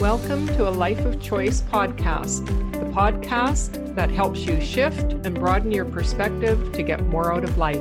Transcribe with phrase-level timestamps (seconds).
[0.00, 5.72] Welcome to a Life of Choice podcast, the podcast that helps you shift and broaden
[5.72, 7.80] your perspective to get more out of life.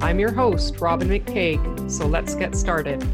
[0.00, 3.04] I'm your host, Robin McCaig, so let's get started.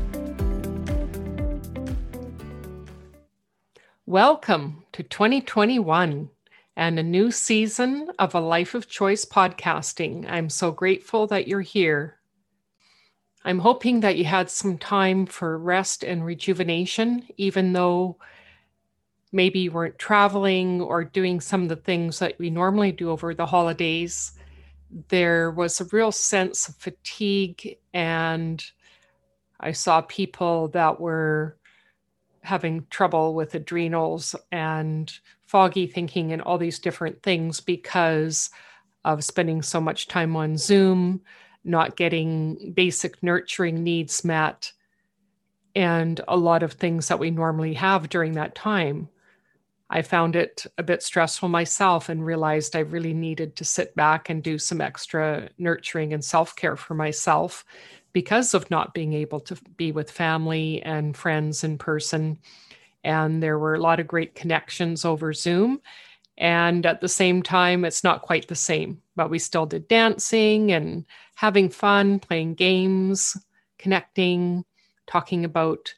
[4.04, 6.28] Welcome to 2021
[6.76, 10.30] and a new season of a Life of Choice podcasting.
[10.30, 12.15] I'm so grateful that you're here.
[13.46, 18.16] I'm hoping that you had some time for rest and rejuvenation, even though
[19.30, 23.34] maybe you weren't traveling or doing some of the things that we normally do over
[23.34, 24.32] the holidays.
[25.10, 28.64] There was a real sense of fatigue, and
[29.60, 31.56] I saw people that were
[32.40, 35.12] having trouble with adrenals and
[35.46, 38.50] foggy thinking and all these different things because
[39.04, 41.20] of spending so much time on Zoom
[41.66, 44.72] not getting basic nurturing needs met,
[45.74, 49.08] and a lot of things that we normally have during that time.
[49.88, 54.28] I found it a bit stressful myself and realized I really needed to sit back
[54.28, 57.64] and do some extra nurturing and self care for myself
[58.12, 62.38] because of not being able to be with family and friends in person.
[63.04, 65.80] And there were a lot of great connections over Zoom.
[66.38, 70.72] And at the same time, it's not quite the same, but we still did dancing
[70.72, 71.04] and
[71.36, 73.36] having fun, playing games,
[73.78, 74.64] connecting,
[75.06, 75.94] talking about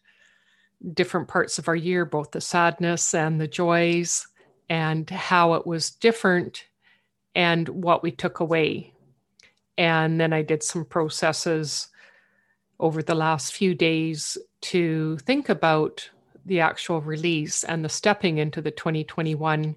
[0.94, 4.26] different parts of our year, both the sadness and the joys,
[4.68, 6.66] and how it was different
[7.36, 8.92] and what we took away.
[9.76, 11.86] And then I did some processes
[12.80, 16.10] over the last few days to think about
[16.46, 19.76] the actual release and the stepping into the 2021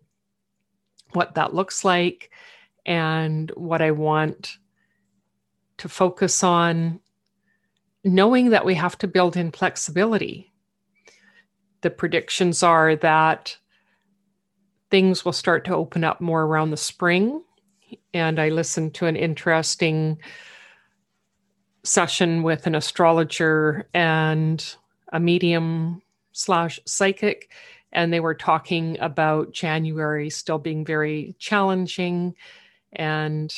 [1.13, 2.31] what that looks like
[2.85, 4.57] and what I want
[5.81, 6.99] to focus on,
[8.03, 10.51] knowing that we have to build in flexibility.
[11.81, 13.57] The predictions are that
[14.89, 17.43] things will start to open up more around the spring.
[18.13, 20.17] And I listened to an interesting
[21.83, 24.75] session with an astrologer and
[25.11, 27.49] a medium slash psychic
[27.93, 32.35] and they were talking about January still being very challenging.
[32.93, 33.53] And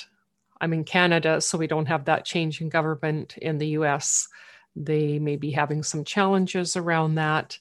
[0.63, 4.29] I'm in Canada, so we don't have that change in government in the US.
[4.77, 7.59] They may be having some challenges around that.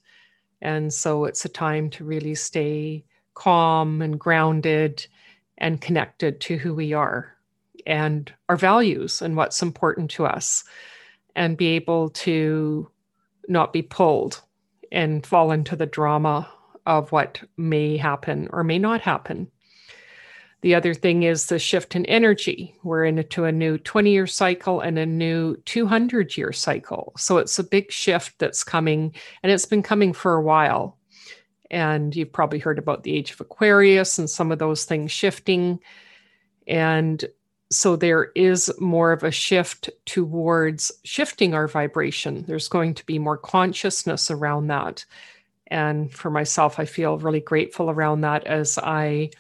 [0.61, 3.05] And so it's a time to really stay
[3.35, 5.05] calm and grounded
[5.59, 7.37] and connected to who we are
[7.87, 10.63] and our values and what's important to us,
[11.35, 12.89] and be able to
[13.49, 14.41] not be pulled
[14.93, 16.49] and fall into the drama
[16.87, 19.51] of what may happen or may not happen.
[20.63, 22.77] The other thing is the shift in energy.
[22.85, 27.13] We're into a new 20 year cycle and a new 200 year cycle.
[27.17, 30.99] So it's a big shift that's coming, and it's been coming for a while.
[31.71, 35.81] And you've probably heard about the age of Aquarius and some of those things shifting.
[36.69, 37.25] And
[37.73, 42.45] so there is more of a shift towards shifting our vibration.
[42.47, 45.05] There's going to be more consciousness around that.
[45.69, 49.31] And for myself, I feel really grateful around that as I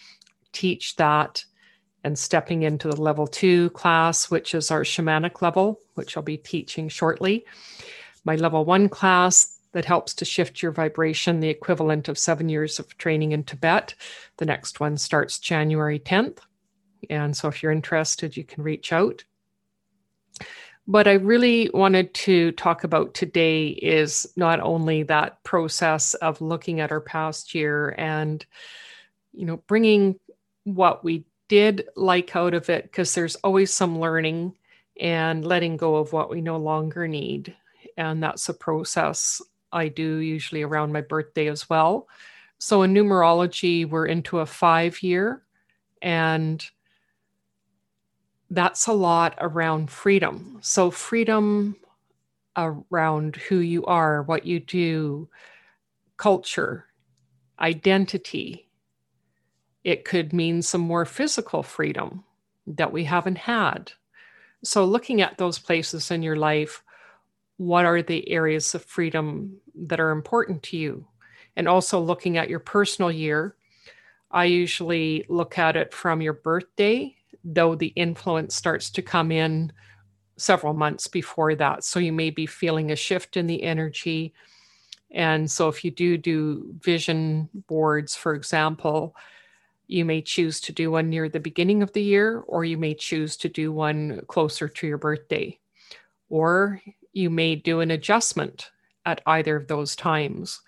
[0.53, 1.45] teach that
[2.05, 6.37] and stepping into the level two class, which is our shamanic level, which I'll be
[6.37, 7.45] teaching shortly.
[8.25, 12.79] My level one class that helps to shift your vibration, the equivalent of seven years
[12.79, 13.95] of training in Tibet.
[14.37, 16.39] The next one starts January 10th.
[17.11, 19.25] And so if you're interested, you can reach out.
[20.85, 26.81] What I really wanted to talk about today is not only that process of looking
[26.81, 28.45] at our past year and,
[29.33, 30.19] you know, bringing
[30.65, 34.56] what we did like out of it, because there's always some learning
[35.00, 37.55] and letting go of what we no longer need.
[37.97, 39.41] And that's a process
[39.73, 42.09] I do usually around my birthday as well.
[42.59, 45.43] So in numerology, we're into a five year
[46.03, 46.65] and
[48.53, 50.59] that's a lot around freedom.
[50.61, 51.77] So, freedom
[52.56, 55.29] around who you are, what you do,
[56.19, 56.87] culture,
[57.59, 58.69] identity.
[59.84, 62.25] It could mean some more physical freedom
[62.67, 63.93] that we haven't had.
[64.64, 66.82] So, looking at those places in your life,
[67.56, 71.06] what are the areas of freedom that are important to you?
[71.56, 73.56] And also looking at your personal year.
[74.31, 79.73] I usually look at it from your birthday though the influence starts to come in
[80.37, 81.85] several months before that.
[81.85, 84.32] So you may be feeling a shift in the energy.
[85.11, 89.14] And so if you do do vision boards, for example,
[89.87, 92.94] you may choose to do one near the beginning of the year, or you may
[92.94, 95.58] choose to do one closer to your birthday.
[96.29, 96.81] Or
[97.12, 98.70] you may do an adjustment
[99.05, 100.61] at either of those times.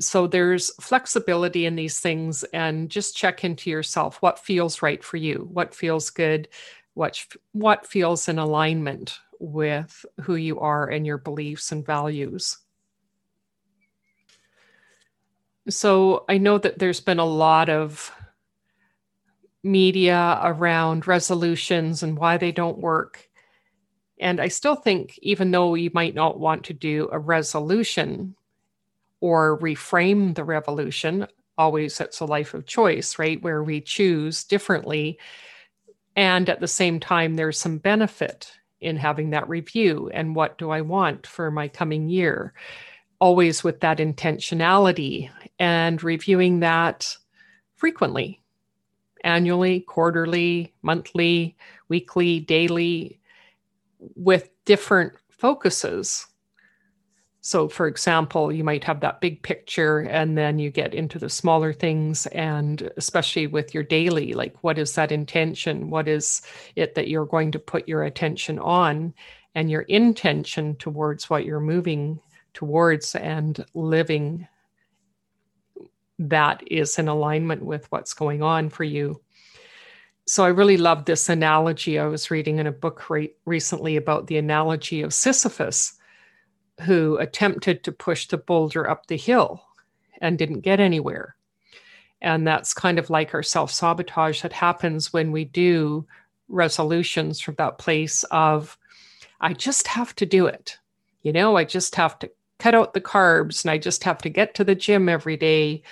[0.00, 5.16] So there's flexibility in these things, and just check into yourself what feels right for
[5.16, 6.48] you, what feels good,
[6.94, 12.58] what, what feels in alignment with who you are and your beliefs and values.
[15.68, 18.10] So I know that there's been a lot of
[19.66, 23.28] media around resolutions and why they don't work.
[24.18, 28.34] And I still think, even though you might not want to do a resolution
[29.20, 31.26] or reframe the revolution,
[31.58, 33.42] always it's a life of choice, right?
[33.42, 35.18] Where we choose differently.
[36.14, 40.10] And at the same time, there's some benefit in having that review.
[40.14, 42.54] And what do I want for my coming year?
[43.20, 47.16] Always with that intentionality and reviewing that
[47.76, 48.40] frequently
[49.26, 51.56] annually, quarterly, monthly,
[51.88, 53.20] weekly, daily,
[54.14, 56.26] with different focuses.
[57.40, 61.28] So, for example, you might have that big picture, and then you get into the
[61.28, 65.90] smaller things, and especially with your daily, like what is that intention?
[65.90, 66.42] What is
[66.74, 69.14] it that you're going to put your attention on,
[69.54, 72.20] and your intention towards what you're moving
[72.52, 74.48] towards and living
[76.18, 79.20] that is in alignment with what's going on for you.
[80.26, 81.98] So I really love this analogy.
[81.98, 85.94] I was reading in a book re- recently about the analogy of Sisyphus,
[86.82, 89.62] who attempted to push the boulder up the hill
[90.20, 91.36] and didn't get anywhere.
[92.20, 96.06] And that's kind of like our self sabotage that happens when we do
[96.48, 98.78] resolutions from that place of,
[99.40, 100.78] I just have to do it.
[101.22, 104.28] You know, I just have to cut out the carbs and I just have to
[104.28, 105.82] get to the gym every day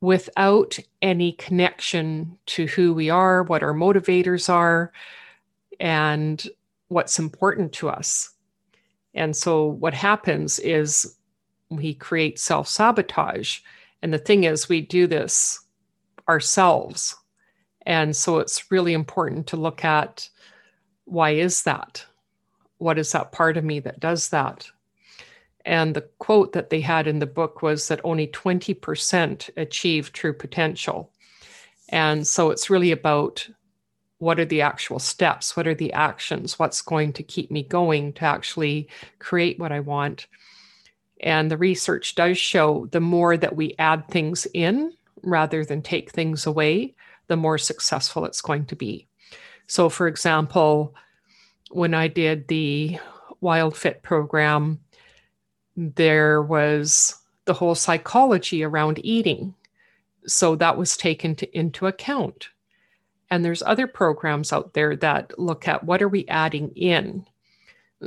[0.00, 4.92] without any connection to who we are, what our motivators are,
[5.78, 6.44] and
[6.88, 8.30] what's important to us.
[9.14, 11.16] And so what happens is
[11.70, 13.60] we create self sabotage.
[14.02, 15.60] And the thing is, we do this
[16.28, 17.16] ourselves.
[17.86, 20.28] And so it's really important to look at
[21.04, 22.04] why is that?
[22.78, 24.68] What is that part of me that does that?
[25.64, 30.32] And the quote that they had in the book was that only 20% achieve true
[30.32, 31.12] potential.
[31.88, 33.48] And so it's really about
[34.18, 35.56] what are the actual steps?
[35.56, 36.58] What are the actions?
[36.58, 38.88] What's going to keep me going to actually
[39.18, 40.26] create what I want?
[41.20, 44.92] And the research does show the more that we add things in
[45.22, 46.94] rather than take things away,
[47.28, 49.06] the more successful it's going to be.
[49.66, 50.94] So, for example,
[51.70, 52.98] when I did the
[53.40, 54.80] Wild Fit program,
[55.76, 59.54] there was the whole psychology around eating.
[60.26, 62.48] So that was taken to, into account.
[63.30, 67.26] And there's other programs out there that look at what are we adding in.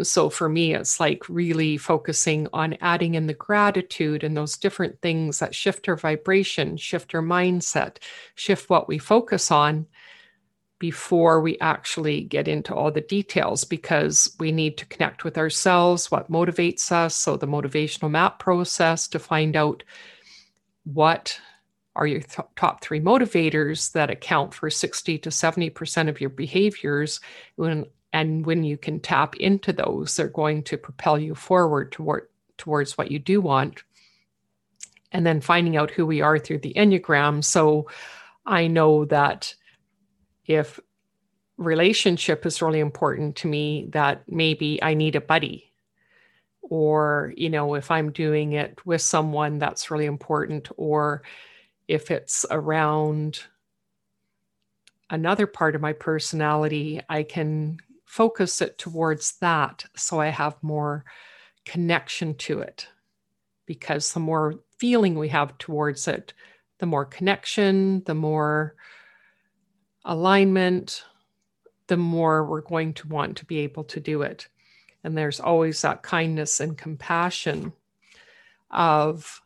[0.03, 5.01] So for me, it's like really focusing on adding in the gratitude and those different
[5.01, 7.97] things that shift our vibration, shift our mindset,
[8.35, 9.88] shift what we focus on
[10.80, 16.12] before we actually get into all the details because we need to connect with ourselves,
[16.12, 17.16] what motivates us.
[17.16, 19.83] So, the motivational map process to find out
[20.83, 21.39] what
[21.95, 27.21] are your th- top three motivators that account for 60 to 70% of your behaviors.
[27.56, 32.28] When, and when you can tap into those, they're going to propel you forward toward,
[32.57, 33.83] towards what you do want.
[35.14, 37.44] And then finding out who we are through the Enneagram.
[37.44, 37.88] So,
[38.45, 39.56] I know that
[40.45, 40.80] if
[41.57, 45.71] relationship is really important to me that maybe I need a buddy.
[46.61, 51.21] Or you know if I'm doing it with someone that's really important or
[51.87, 53.42] if it's around
[55.11, 61.06] another part of my personality I can focus it towards that so I have more
[61.66, 62.87] connection to it.
[63.68, 66.33] Because the more feeling we have towards it
[66.80, 68.75] the more connection the more
[70.06, 71.04] alignment,
[71.88, 74.47] the more we're going to want to be able to do it.
[75.04, 77.74] And there's always that kindness and compassion
[78.71, 79.42] of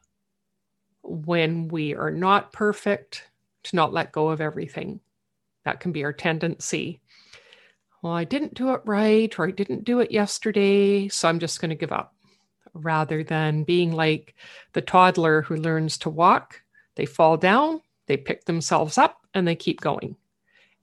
[1.01, 3.25] when we are not perfect,
[3.63, 4.99] to not let go of everything.
[5.65, 7.01] That can be our tendency.
[8.01, 11.59] Well, I didn't do it right, or I didn't do it yesterday, so I'm just
[11.59, 12.13] going to give up.
[12.73, 14.35] Rather than being like
[14.73, 16.61] the toddler who learns to walk,
[16.95, 20.15] they fall down, they pick themselves up, and they keep going.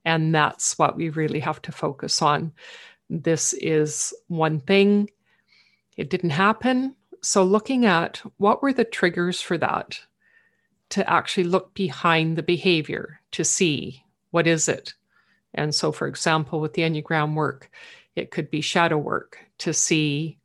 [0.07, 2.53] And that's what we really have to focus on.
[3.11, 5.11] This is one thing.
[5.99, 6.95] It didn't happen.
[7.23, 10.01] So, looking at what were the triggers for that,
[10.91, 14.95] to actually look behind the behavior to see what is it.
[15.55, 17.71] And so, for example, with the Enneagram work,
[18.15, 20.39] it could be shadow work to see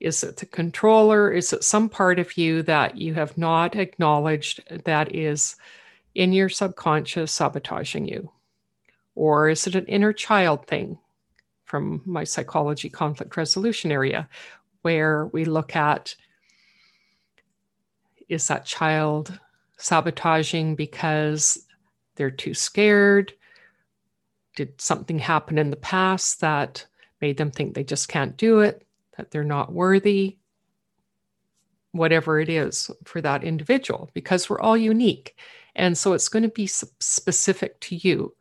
[0.00, 1.32] Is it the controller?
[1.32, 5.56] Is it some part of you that you have not acknowledged that is
[6.14, 8.30] in your subconscious sabotaging you?
[9.14, 10.98] Or is it an inner child thing
[11.64, 14.28] from my psychology conflict resolution area
[14.82, 16.14] where we look at
[18.28, 19.38] is that child
[19.76, 21.66] sabotaging because
[22.16, 23.32] they're too scared?
[24.56, 26.86] Did something happen in the past that
[27.20, 30.38] made them think they just can't do it, that they're not worthy?
[31.94, 35.38] Whatever it is for that individual, because we're all unique.
[35.76, 38.34] And so it's going to be specific to you.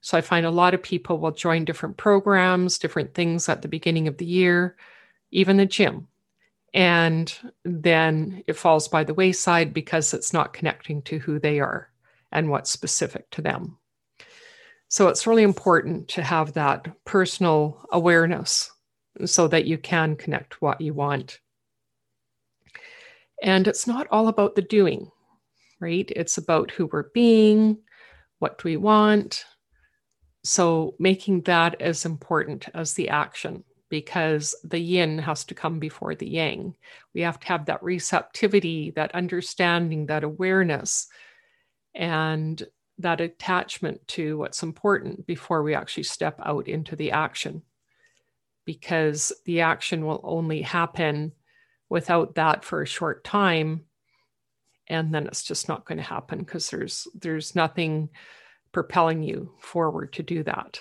[0.00, 3.68] So I find a lot of people will join different programs, different things at the
[3.68, 4.76] beginning of the year,
[5.30, 6.08] even the gym.
[6.74, 7.32] And
[7.64, 11.88] then it falls by the wayside because it's not connecting to who they are
[12.32, 13.78] and what's specific to them.
[14.88, 18.70] So it's really important to have that personal awareness
[19.24, 21.38] so that you can connect what you want.
[23.42, 25.10] And it's not all about the doing,
[25.80, 26.10] right?
[26.14, 27.78] It's about who we're being,
[28.38, 29.44] what do we want,
[30.46, 36.14] so making that as important as the action because the yin has to come before
[36.14, 36.76] the yang.
[37.14, 41.08] We have to have that receptivity, that understanding, that awareness,
[41.94, 42.62] and
[42.98, 47.62] that attachment to what's important before we actually step out into the action.
[48.64, 51.32] Because the action will only happen
[51.88, 53.84] without that for a short time.
[54.88, 58.10] And then it's just not going to happen because there's there's nothing
[58.72, 60.80] propelling you forward to do that.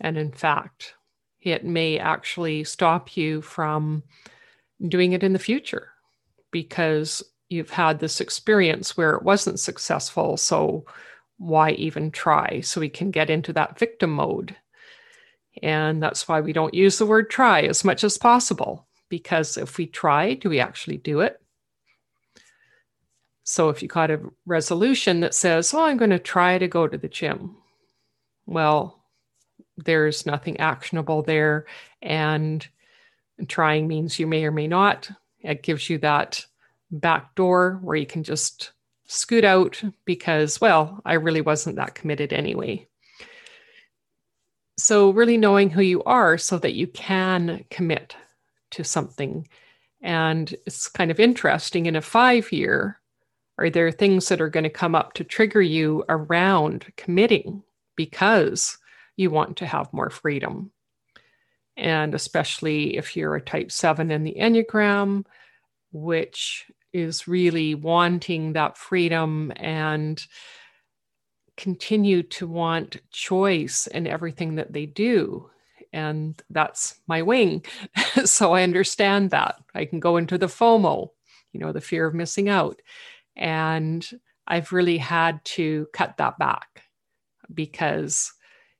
[0.00, 0.94] And in fact,
[1.40, 4.02] it may actually stop you from
[4.86, 5.90] doing it in the future
[6.50, 10.36] because you've had this experience where it wasn't successful.
[10.36, 10.84] So,
[11.38, 12.60] why even try?
[12.60, 14.56] So, we can get into that victim mode.
[15.62, 19.78] And that's why we don't use the word try as much as possible because if
[19.78, 21.40] we try, do we actually do it?
[23.44, 26.86] So if you got a resolution that says, Oh, I'm going to try to go
[26.86, 27.56] to the gym,
[28.46, 29.02] well,
[29.76, 31.66] there's nothing actionable there.
[32.02, 32.66] And
[33.46, 35.10] trying means you may or may not.
[35.40, 36.44] It gives you that
[36.90, 38.72] back door where you can just
[39.06, 42.86] scoot out because, well, I really wasn't that committed anyway.
[44.78, 48.14] So, really knowing who you are so that you can commit
[48.72, 49.48] to something.
[50.00, 53.00] And it's kind of interesting in a five year
[53.58, 57.62] are there things that are going to come up to trigger you around committing
[57.96, 58.78] because
[59.16, 60.70] you want to have more freedom?
[61.76, 65.24] And especially if you're a type seven in the Enneagram,
[65.90, 70.24] which is really wanting that freedom and
[71.56, 75.50] continue to want choice in everything that they do.
[75.92, 77.64] And that's my wing.
[78.24, 79.56] so I understand that.
[79.74, 81.10] I can go into the FOMO,
[81.52, 82.80] you know, the fear of missing out.
[83.36, 84.08] And
[84.46, 86.82] I've really had to cut that back
[87.52, 88.32] because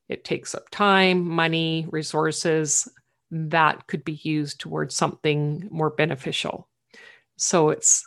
[0.09, 2.89] it takes up time, money, resources
[3.31, 6.69] that could be used towards something more beneficial.
[7.37, 8.07] So it's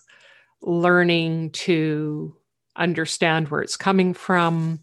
[0.62, 2.36] learning to
[2.76, 4.80] understand where it's coming from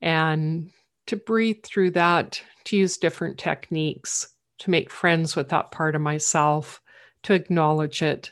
[0.00, 0.70] and
[1.10, 4.28] to breathe through that, to use different techniques,
[4.60, 6.80] to make friends with that part of myself,
[7.24, 8.30] to acknowledge it,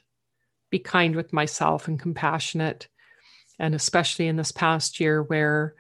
[0.71, 2.87] be kind with myself and compassionate.
[3.59, 5.75] And especially in this past year where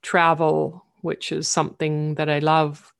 [0.00, 2.94] travel, which is something that I love,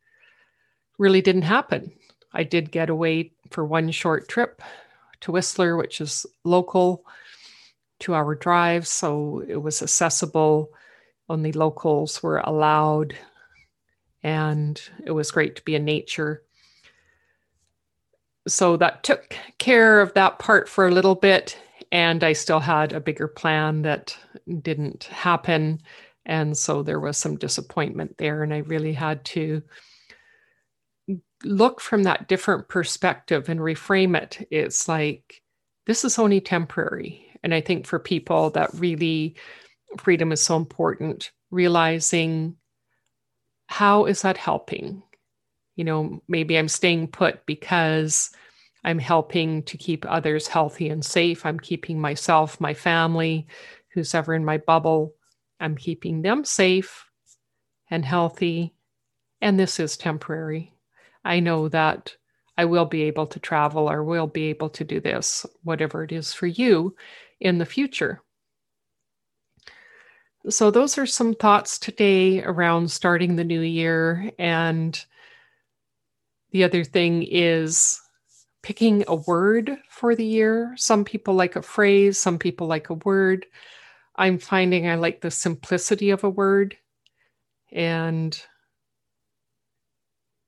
[0.99, 1.91] really didn't happen.
[2.35, 4.61] I did get away for one short trip
[5.23, 7.07] to Whistler, which is local,
[7.99, 8.87] two hour drive.
[8.87, 10.69] So it was accessible.
[11.33, 13.17] Only locals were allowed.
[14.23, 16.45] And it was great to be in nature
[18.49, 21.57] so that took care of that part for a little bit
[21.91, 24.17] and i still had a bigger plan that
[24.61, 25.81] didn't happen
[26.27, 29.63] and so there was some disappointment there and i really had to
[31.45, 35.43] look from that different perspective and reframe it it's like
[35.87, 39.35] this is only temporary and i think for people that really
[39.99, 42.57] freedom is so important realizing
[43.67, 45.03] how is that helping
[45.77, 48.31] you know, maybe I'm staying put because
[48.85, 51.47] I'm helping to keep others healthy and safe.
[51.47, 53.47] I'm keeping myself, my family,
[53.93, 55.15] who's ever in my bubble,
[55.61, 57.05] I'm keeping them safe
[57.91, 58.75] and healthy.
[59.41, 60.73] And this is temporary.
[61.25, 62.15] I know that
[62.59, 66.13] I will be able to travel or will be able to do this, whatever it
[66.13, 66.97] is for you
[67.41, 68.23] in the future.
[70.51, 75.05] So, those are some thoughts today around starting the new year and
[76.51, 78.01] the other thing is
[78.63, 80.75] picking a word for the year.
[80.77, 83.47] Some people like a phrase, some people like a word.
[84.17, 86.77] I'm finding I like the simplicity of a word.
[87.73, 88.41] And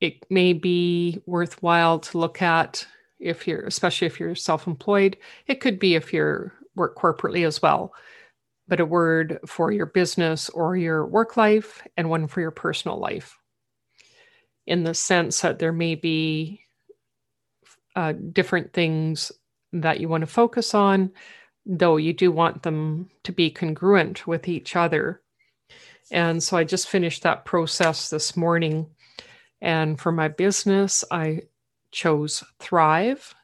[0.00, 2.86] it may be worthwhile to look at
[3.18, 5.16] if you're, especially if you're self employed.
[5.46, 7.94] It could be if you work corporately as well,
[8.66, 12.98] but a word for your business or your work life and one for your personal
[12.98, 13.38] life.
[14.66, 16.60] In the sense that there may be
[17.94, 19.30] uh, different things
[19.72, 21.10] that you want to focus on,
[21.66, 25.20] though you do want them to be congruent with each other.
[26.10, 28.86] And so I just finished that process this morning.
[29.60, 31.42] And for my business, I
[31.90, 33.34] chose thrive.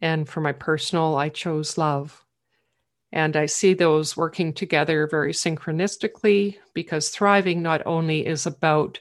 [0.00, 2.23] And for my personal, I chose love.
[3.14, 8.98] And I see those working together very synchronistically because thriving not only is about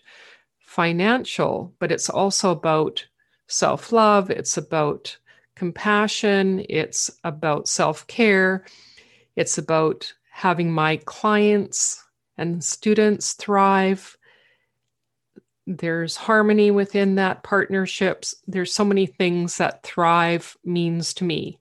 [0.60, 3.04] financial, but it's also about
[3.48, 5.18] self love, it's about
[5.56, 8.66] compassion, it's about self care,
[9.36, 12.04] it's about having my clients
[12.38, 14.16] and students thrive.
[15.66, 18.36] There's harmony within that partnerships.
[18.46, 21.60] There's so many things that thrive means to me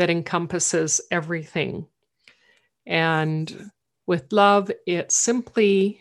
[0.00, 1.86] that encompasses everything.
[2.86, 3.70] And
[4.06, 6.00] with love, it's simply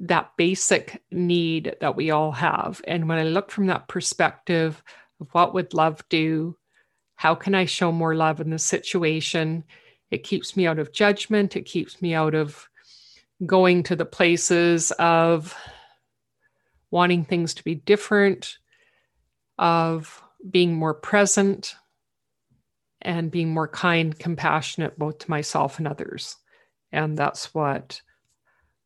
[0.00, 2.82] that basic need that we all have.
[2.88, 4.82] And when I look from that perspective
[5.20, 6.56] of what would love do,
[7.14, 9.62] how can I show more love in this situation?
[10.10, 11.54] It keeps me out of judgment.
[11.54, 12.68] It keeps me out of
[13.46, 15.54] going to the places of
[16.90, 18.58] wanting things to be different,
[19.58, 20.20] of
[20.50, 21.76] being more present,
[23.02, 26.36] and being more kind, compassionate, both to myself and others.
[26.92, 28.00] And that's what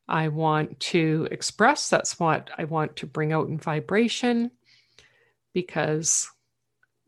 [0.09, 1.89] I want to express.
[1.89, 4.51] That's what I want to bring out in vibration
[5.55, 6.29] because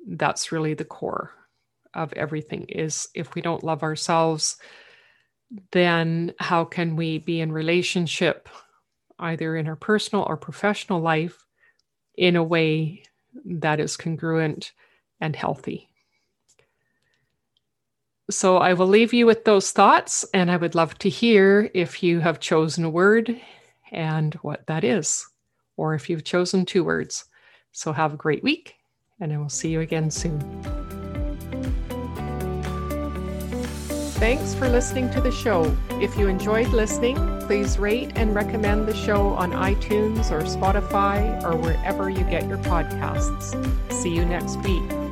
[0.08, 1.32] that's really the core
[1.94, 4.58] of everything is if we don't love ourselves
[5.72, 8.48] then how can we be in relationship
[9.18, 11.46] either in our personal or professional life
[12.16, 13.02] in a way
[13.44, 14.72] that is congruent
[15.20, 15.88] and healthy
[18.30, 22.02] so I will leave you with those thoughts, and I would love to hear if
[22.02, 23.40] you have chosen a word
[23.92, 25.26] and what that is,
[25.76, 27.24] or if you've chosen two words.
[27.72, 28.74] So have a great week,
[29.20, 30.40] and I will see you again soon.
[34.16, 35.76] Thanks for listening to the show.
[35.90, 41.54] If you enjoyed listening, please rate and recommend the show on iTunes or Spotify or
[41.54, 43.52] wherever you get your podcasts.
[43.92, 45.05] See you next week.